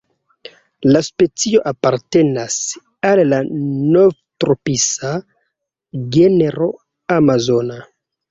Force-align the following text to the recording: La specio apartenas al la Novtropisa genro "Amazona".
La 0.93 1.01
specio 1.07 1.59
apartenas 1.71 2.55
al 3.11 3.21
la 3.33 3.41
Novtropisa 3.97 5.13
genro 6.17 6.71
"Amazona". 7.19 7.79